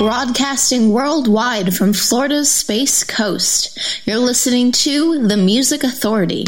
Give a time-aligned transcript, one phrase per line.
[0.00, 6.46] Broadcasting worldwide from Florida's Space Coast, you're listening to The Music Authority.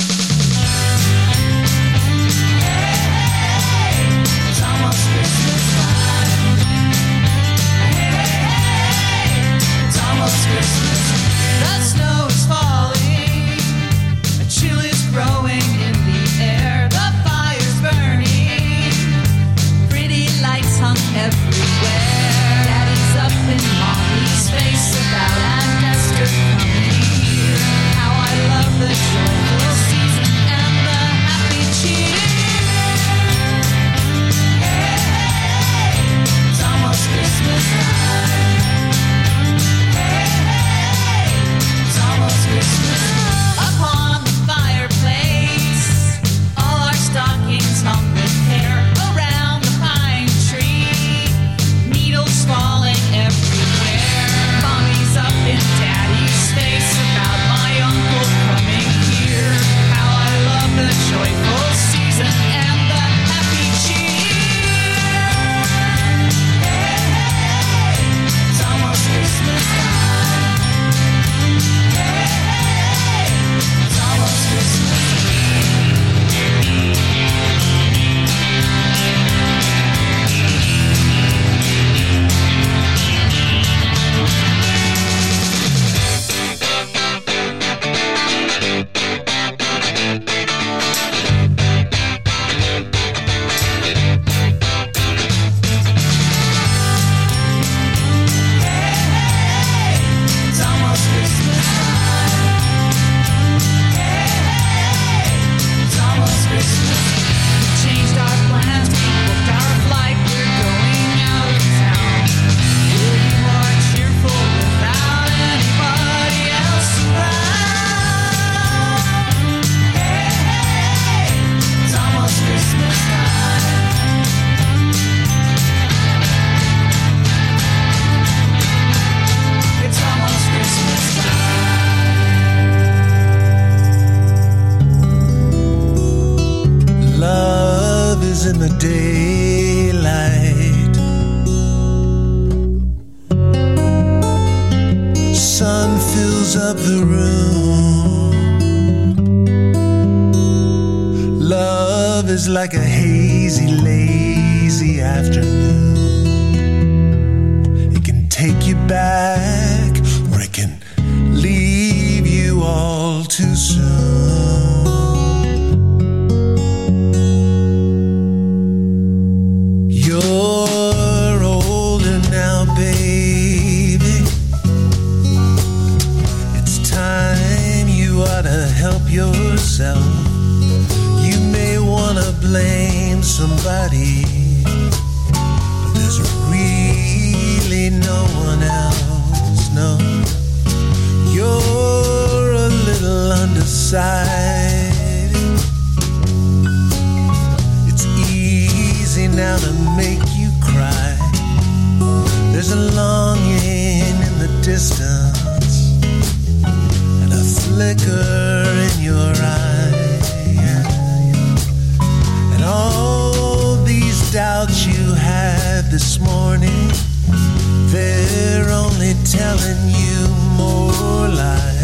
[219.03, 219.59] Still,
[219.89, 221.82] you more all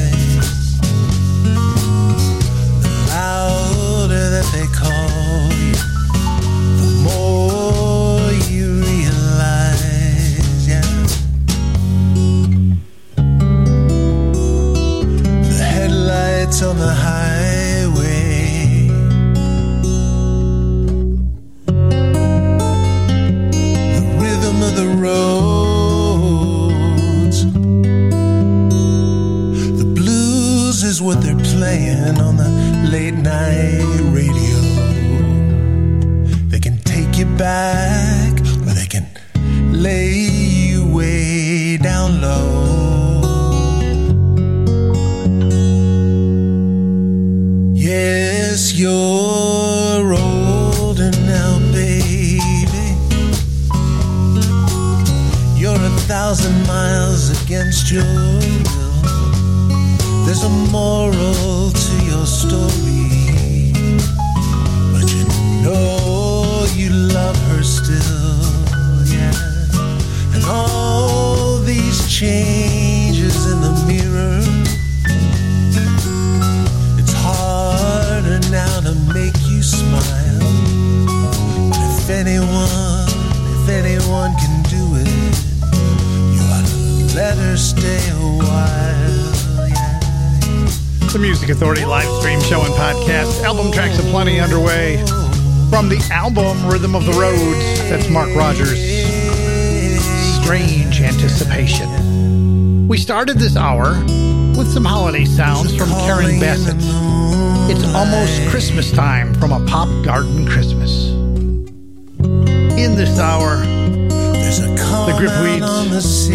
[108.58, 111.10] Christmas time from a Pop Garden Christmas.
[111.10, 116.28] In this hour, the Gripweeds,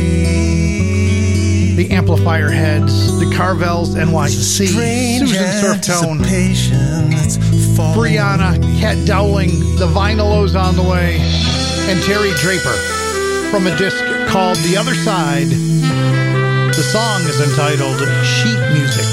[1.75, 4.67] the, the Amplifier Heads, the Carvels NYC,
[5.19, 6.19] Susan Surftone,
[7.93, 11.17] Brianna, Cat Dowling, the Vinylos on the way,
[11.89, 12.77] and Terry Draper
[13.51, 15.49] from a disc called The Other Side.
[15.49, 19.12] The song is entitled Sheet Music.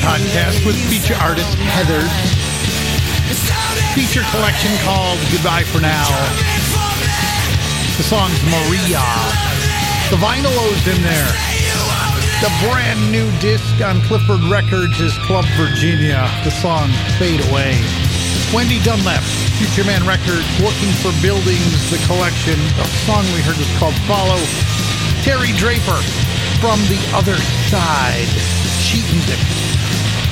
[0.00, 2.02] podcast with feature artist Heather.
[3.94, 6.08] Feature collection called Goodbye for Now.
[7.96, 9.02] The song's Maria.
[10.10, 11.32] The vinyl vinylo's in there.
[12.42, 16.26] The brand new disc on Clifford Records is Club Virginia.
[16.44, 17.78] The song Fade Away.
[18.50, 19.22] Wendi Dunlap,
[19.58, 22.58] Futureman Records, Looking for Buildings, the collection.
[22.76, 24.38] The song we heard was called Follow.
[25.22, 25.98] Terry Draper,
[26.60, 27.36] From the Other
[27.70, 28.28] Side,
[28.82, 29.63] sheet music.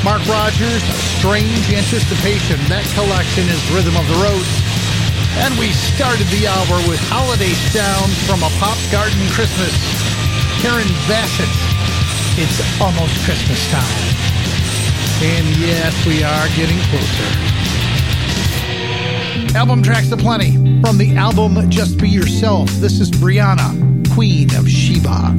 [0.04, 0.82] Mark Rogers,
[1.22, 2.58] Strange Anticipation.
[2.66, 4.42] That collection is Rhythm of the Road.
[5.46, 9.70] And we started the hour with holiday sounds from a Pop Garden Christmas.
[10.58, 11.46] Karen Basset.
[12.34, 14.02] It's almost Christmas time.
[15.22, 17.30] And yes, we are getting closer.
[19.54, 20.58] Album tracks aplenty.
[20.82, 23.70] From the album Just Be Yourself, this is Brianna,
[24.10, 25.38] Queen of Sheba.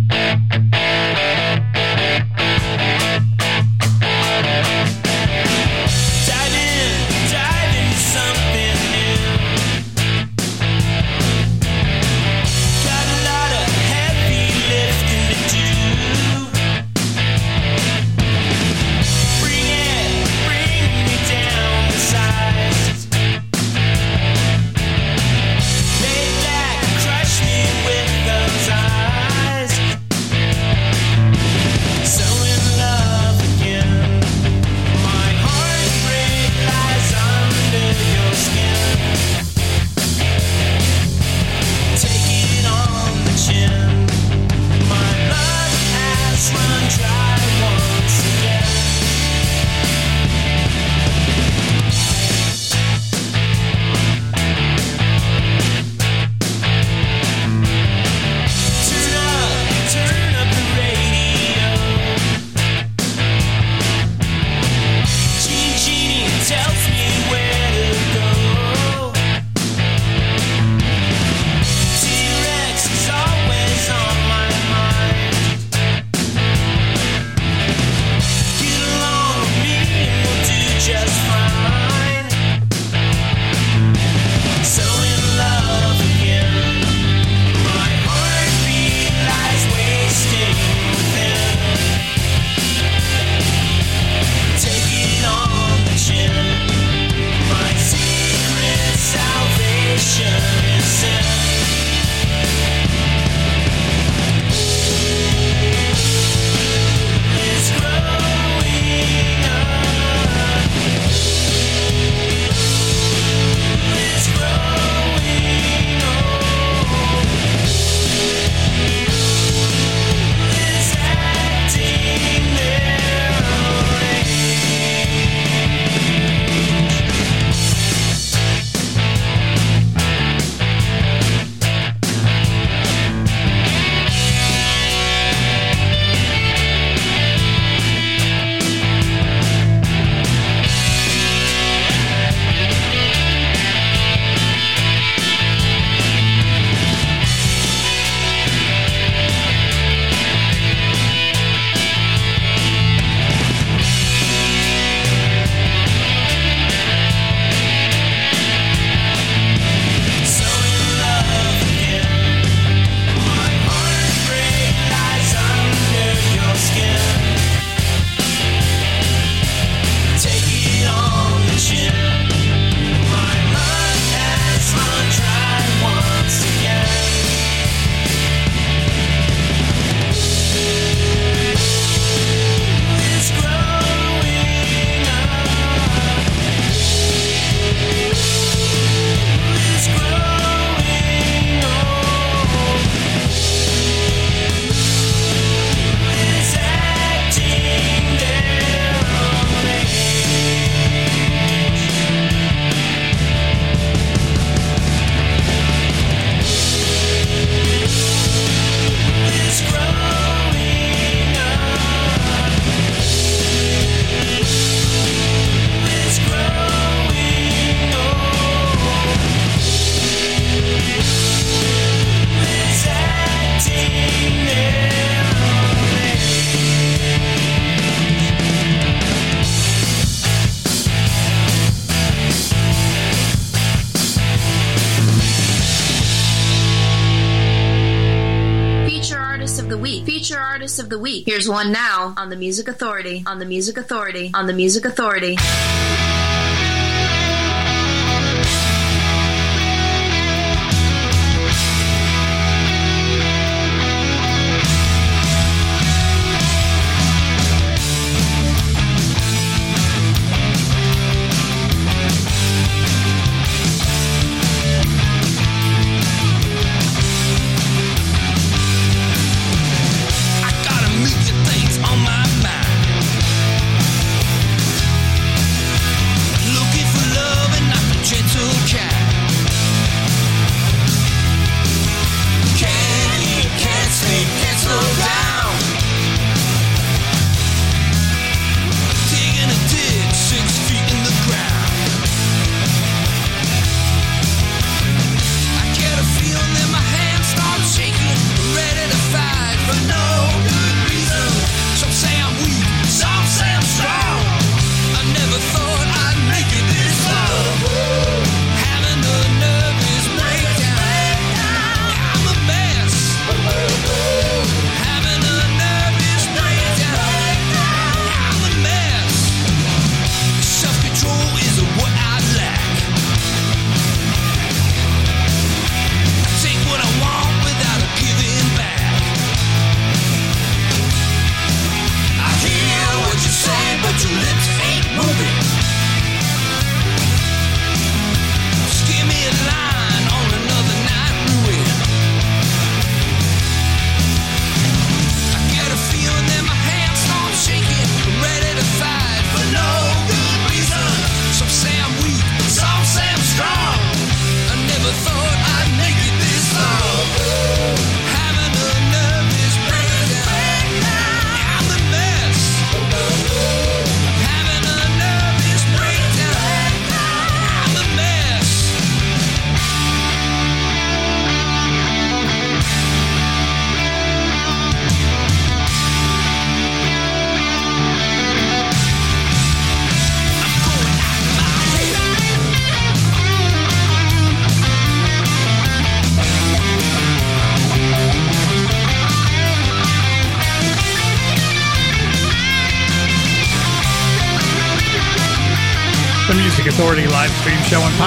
[242.17, 245.37] on the Music Authority, on the Music Authority, on the Music Authority.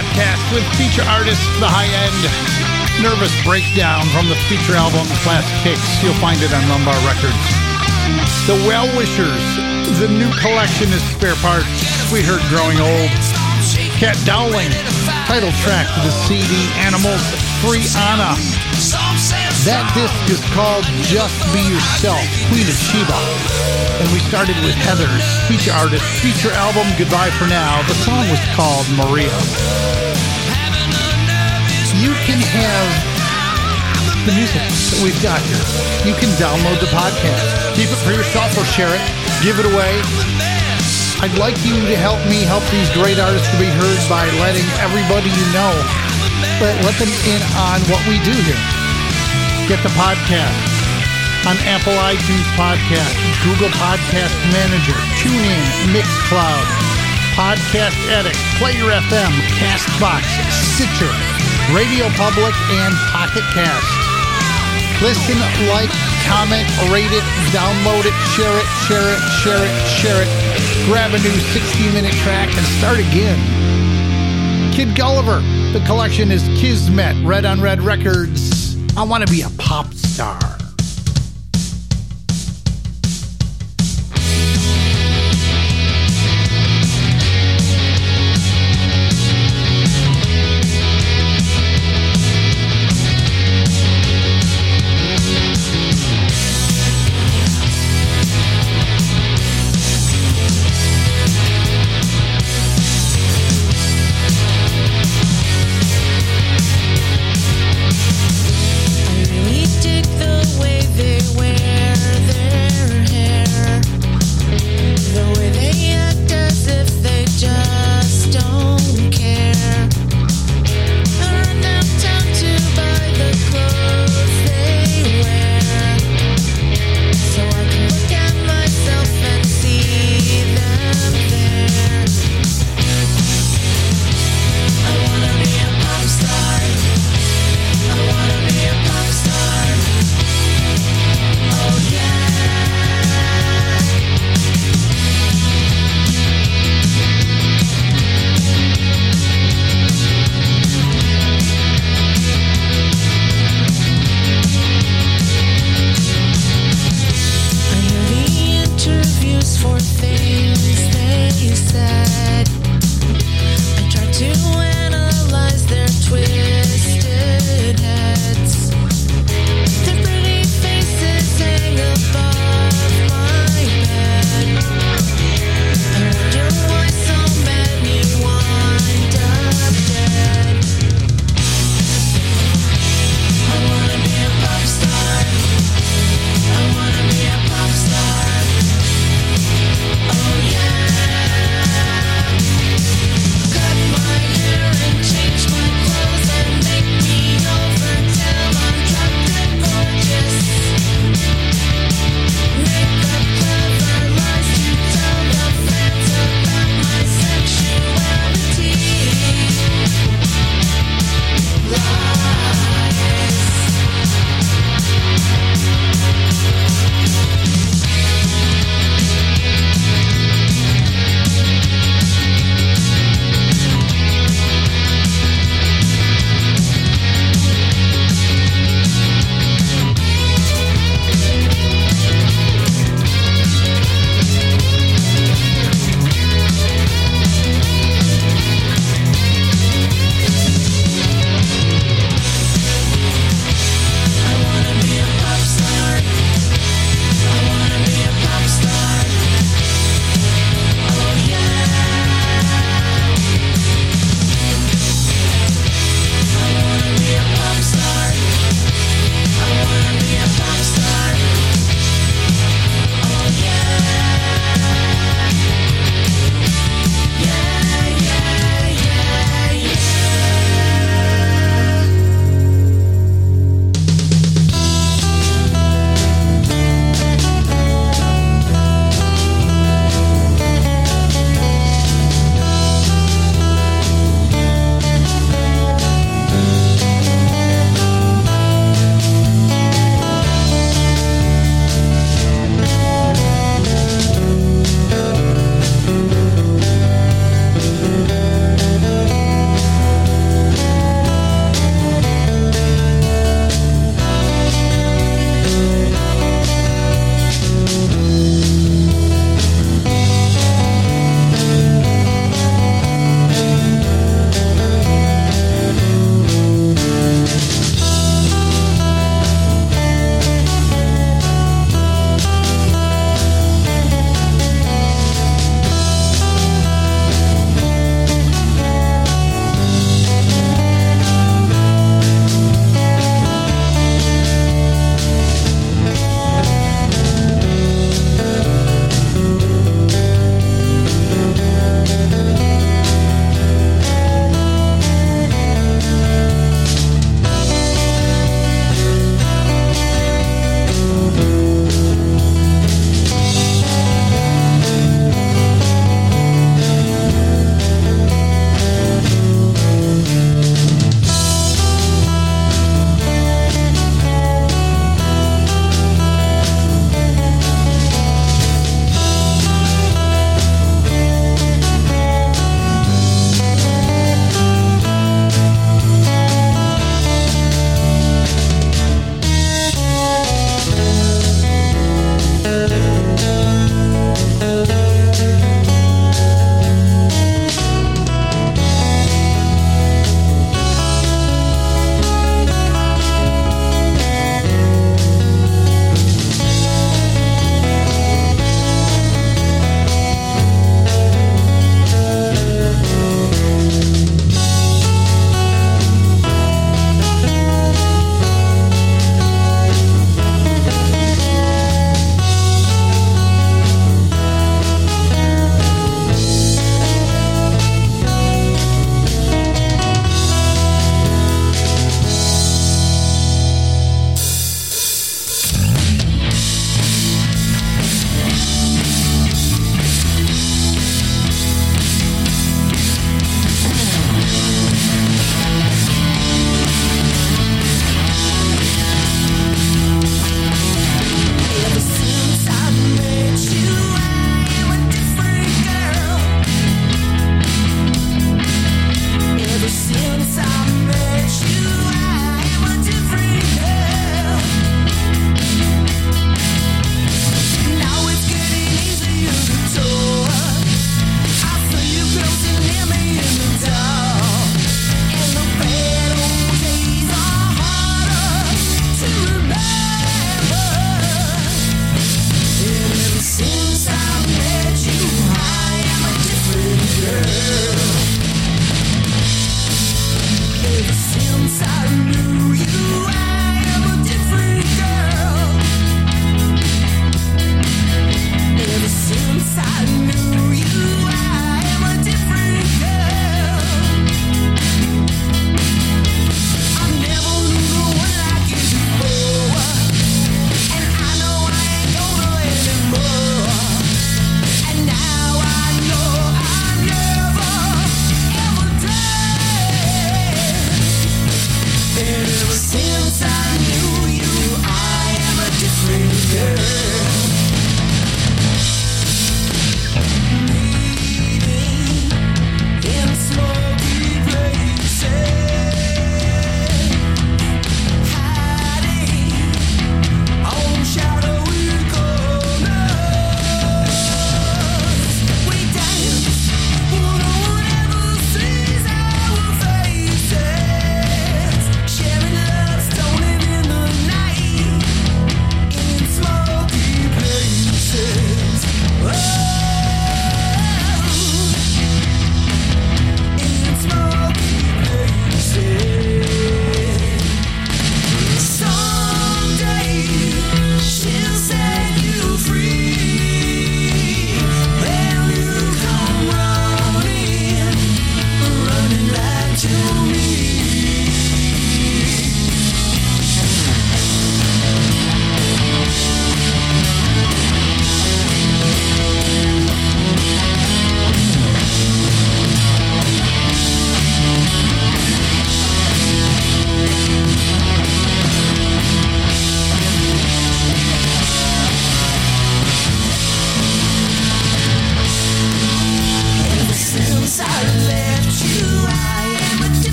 [0.00, 2.20] Podcast with feature artists The High End,
[3.04, 6.00] Nervous Breakdown from the feature album Class Kicks.
[6.00, 7.44] You'll find it on Rumbar Records.
[8.48, 9.44] The Well Wishers,
[10.00, 11.68] the new collection is Spare Parts,
[12.08, 13.12] Sweetheart Growing Old.
[14.00, 14.72] Cat Dowling,
[15.28, 16.48] title track to the CD
[16.80, 17.20] Animals,
[17.60, 18.32] Free Anna.
[19.68, 23.20] That disc is called Just Be Yourself, Queen of Sheba.
[24.00, 27.84] And we started with Heather's feature artist, feature album Goodbye for Now.
[27.84, 29.28] The song was called Maria.
[32.00, 32.88] You can have
[34.24, 35.60] the music that we've got here.
[36.08, 37.76] You can download the podcast.
[37.76, 39.04] Keep it for yourself or share it.
[39.44, 40.00] Give it away.
[41.20, 44.64] I'd like you to help me help these great artists to be heard by letting
[44.80, 45.76] everybody you know,
[46.56, 48.79] but let them in on what we do here.
[49.70, 50.66] Get the podcast
[51.46, 53.14] on Apple iTunes Podcast,
[53.46, 55.62] Google Podcast Manager, TuneIn,
[55.94, 56.66] Mixcloud,
[57.38, 59.30] Podcast Addict, Player FM,
[59.62, 60.26] Castbox,
[60.74, 61.14] Stitcher,
[61.70, 62.50] Radio Public,
[62.82, 63.86] and Pocket Cast.
[65.06, 65.38] Listen,
[65.70, 65.94] like,
[66.26, 67.22] comment, rate it,
[67.54, 70.30] download it, share it, share it, share it, share it.
[70.90, 73.38] Grab a new 60 minute track and start again.
[74.74, 75.38] Kid Gulliver.
[75.70, 78.49] The collection is Kismet, Red on Red Records.
[78.96, 80.59] I want to be a pop star.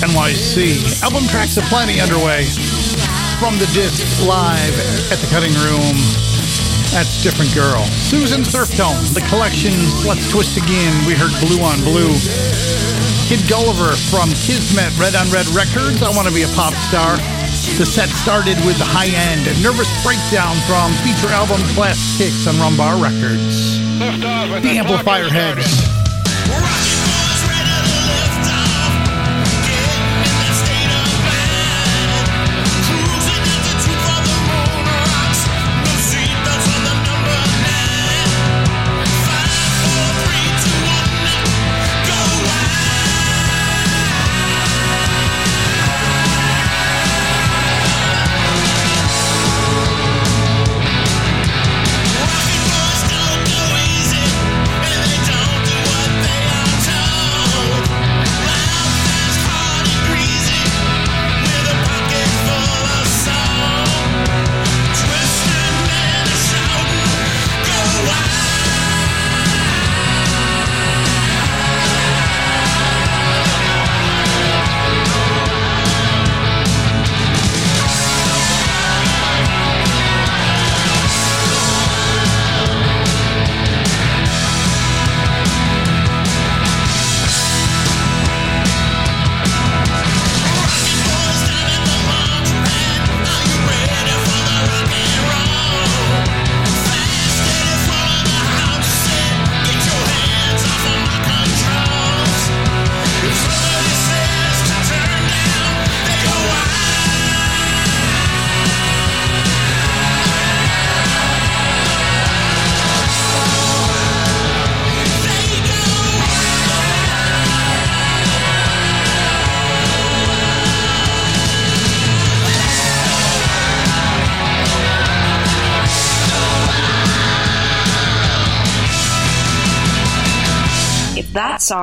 [0.00, 1.02] NYC.
[1.02, 2.44] Album tracks aplenty underway
[3.36, 4.72] from the disc live
[5.12, 5.96] at the cutting room.
[6.92, 7.84] That's Different Girl.
[8.08, 10.92] Susan Surftone, the collections, Let's Twist Again.
[11.06, 12.16] We heard Blue on Blue.
[13.28, 16.02] Kid Gulliver from Kismet, Red on Red Records.
[16.02, 17.16] I Want to Be a Pop Star.
[17.76, 22.56] The set started with the high end Nervous Breakdown from feature album Class Kicks on
[22.56, 23.78] Rumbar Records.
[24.64, 25.89] The Amplifier Heads.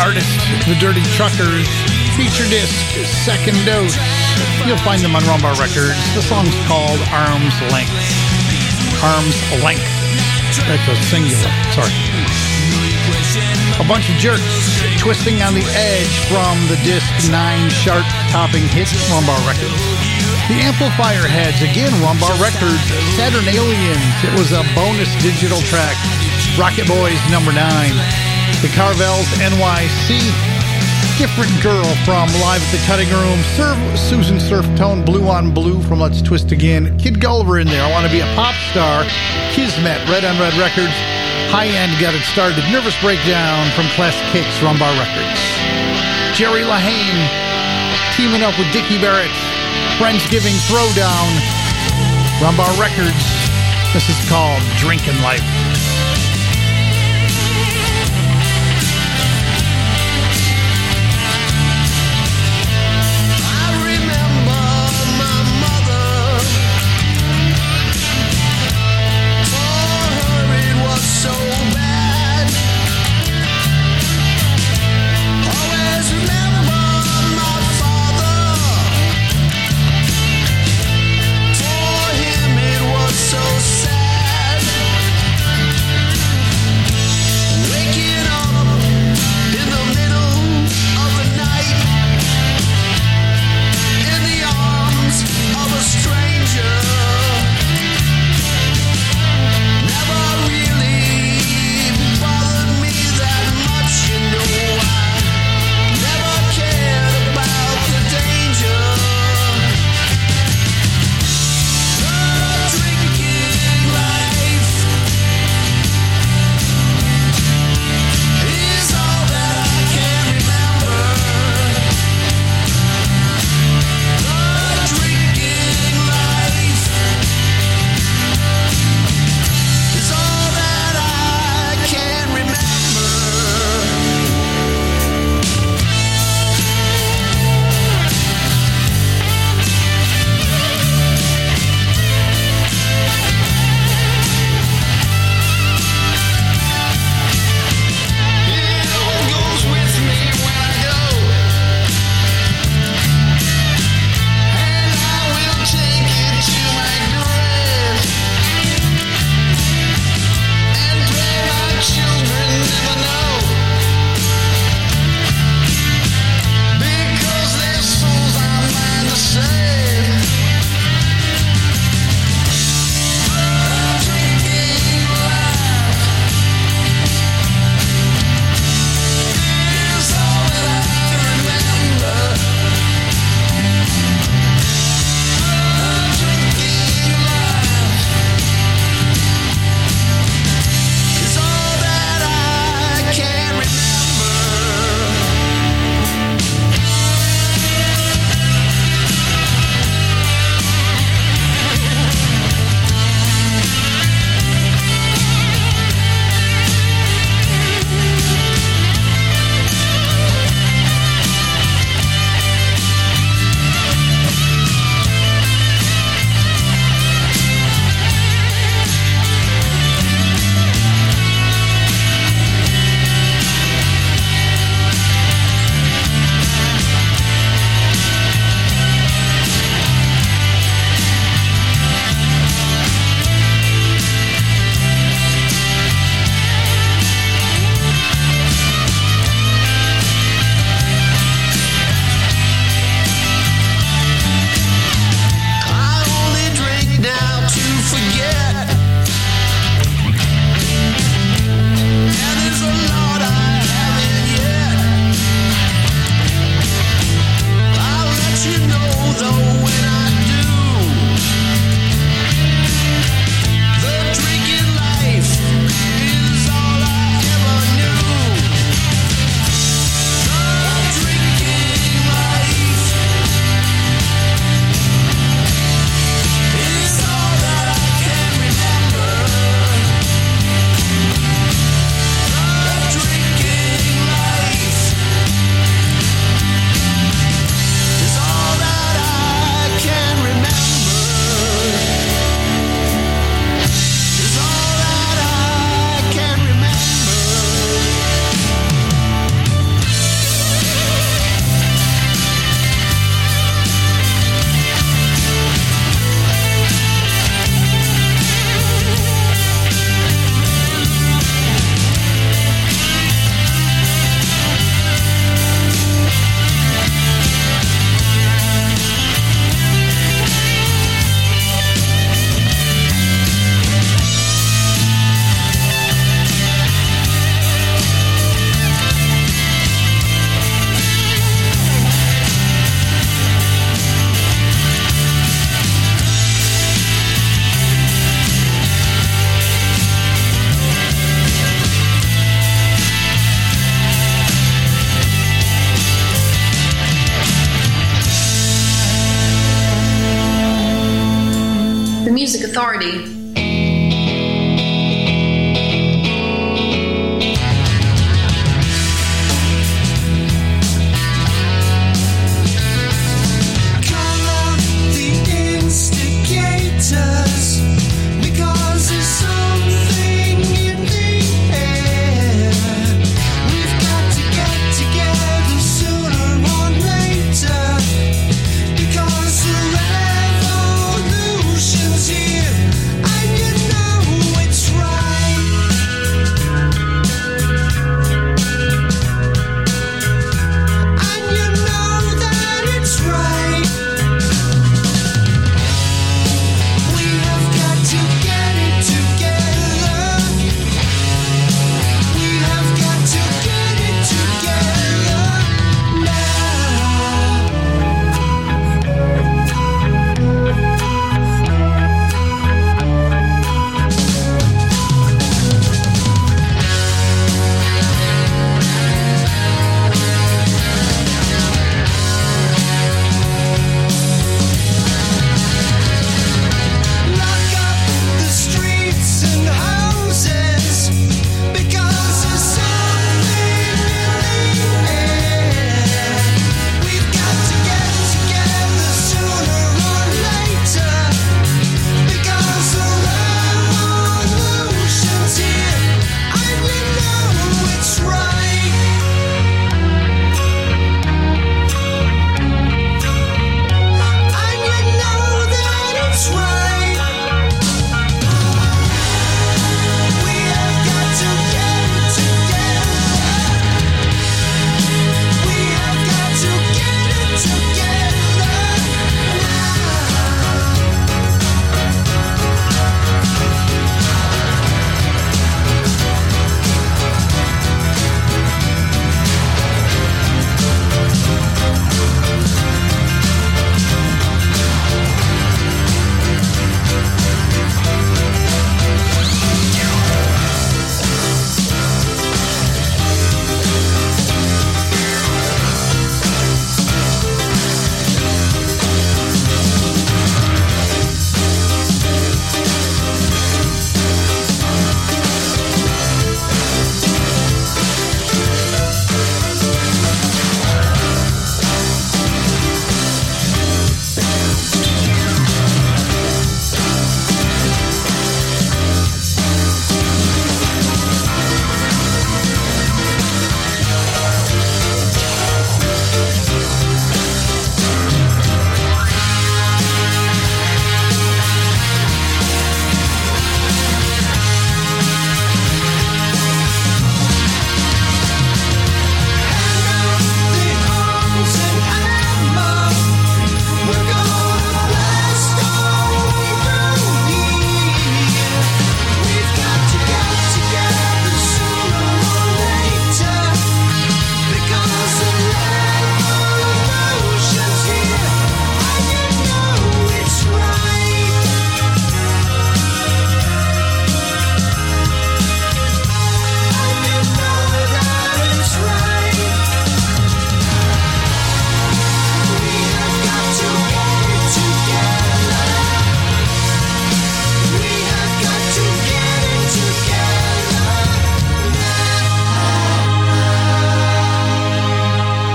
[0.00, 0.32] Artist,
[0.64, 1.68] The Dirty Truckers.
[2.16, 2.72] Feature disc,
[3.24, 3.96] Second Dose.
[4.64, 6.00] You'll find them on Rumbar Records.
[6.16, 7.92] The song's called Arm's Length.
[9.04, 9.84] Arm's Length.
[10.64, 11.52] That's a singular.
[11.76, 11.92] Sorry.
[13.80, 18.88] A bunch of jerks twisting on the edge from the disc 9 sharp topping hit
[19.12, 19.84] Rumbar Records.
[20.48, 22.84] The Amplifier Heads, again, Rumbar Records,
[23.16, 24.16] Saturn Aliens.
[24.24, 25.96] It was a bonus digital track.
[26.58, 28.29] Rocket Boys number 9.
[28.60, 30.20] The Carvels NYC.
[31.16, 33.40] Different Girl from Live at the Cutting Room.
[33.56, 36.92] Serve Susan Surftone, Blue on Blue from Let's Twist Again.
[36.98, 37.80] Kid Gulliver in there.
[37.82, 39.08] I Want to Be a Pop Star.
[39.56, 40.92] Kismet, Red on Red Records.
[41.48, 42.60] High End Got It Started.
[42.68, 45.40] Nervous Breakdown from Classic Kicks, Rumbar Records.
[46.36, 47.24] Jerry Lahane
[48.12, 49.32] teaming up with Dickie Barrett.
[49.96, 51.28] Friendsgiving Throwdown.
[52.44, 53.24] Rumbar Records.
[53.96, 55.59] This is called Drinking Life.